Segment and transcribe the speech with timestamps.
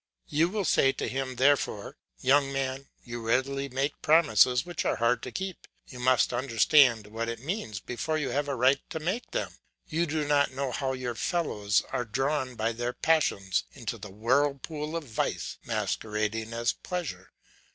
[0.29, 5.21] You will say to him therefore: "Young man, you readily make promises which are hard
[5.21, 9.29] to keep; you must understand what they mean before you have a right to make
[9.29, 14.09] them; you do not know how your fellows are drawn by their passions into the
[14.09, 17.31] whirlpool of vice masquerading as pleasure.